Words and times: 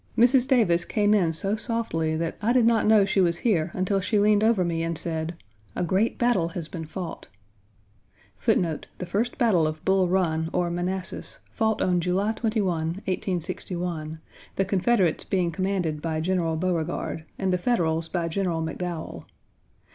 Mrs. 0.17 0.47
Davis 0.47 0.83
came 0.83 1.13
in 1.13 1.31
so 1.31 1.55
softly 1.55 2.15
that 2.15 2.35
I 2.41 2.53
did 2.53 2.65
not 2.65 2.87
know 2.87 3.05
she 3.05 3.21
was 3.21 3.37
here 3.45 3.69
until 3.75 3.99
she 3.99 4.17
leaned 4.17 4.43
over 4.43 4.65
me 4.65 4.81
and 4.81 4.97
said: 4.97 5.35
"A 5.75 5.83
great 5.83 6.17
battle 6.17 6.47
has 6.49 6.67
been 6.67 6.85
fought.1 6.85 7.29
Joe 7.29 7.29
Johnston 7.29 8.47
led 8.47 8.47
the 8.47 8.49
right 8.49 8.73
1. 8.77 8.79
The 8.97 9.05
first 9.05 9.37
battle 9.37 9.67
of 9.67 9.85
Bull 9.85 10.07
Run, 10.09 10.49
or 10.53 10.71
Manassas, 10.71 11.41
fought 11.51 11.83
on 11.83 12.01
July 12.01 12.31
21, 12.31 12.65
1861, 13.05 14.19
the 14.55 14.65
Confederates 14.65 15.23
being 15.23 15.51
commanded 15.51 16.01
by 16.01 16.19
General 16.19 16.55
Beauregard, 16.55 17.23
and 17.37 17.53
the 17.53 17.59
Federals 17.59 18.09
by 18.09 18.27
General 18.27 18.63
McDowell. 18.63 19.25